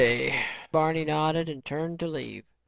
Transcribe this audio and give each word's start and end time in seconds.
K.," 0.01 0.33
Barney 0.71 1.05
nodded 1.05 1.47
and 1.47 1.63
turned 1.63 1.99
to 1.99 2.07
leave. 2.07 2.43